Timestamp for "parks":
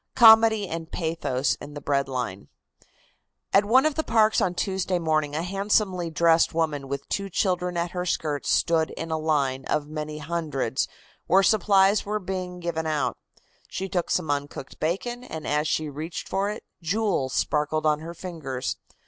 4.03-4.41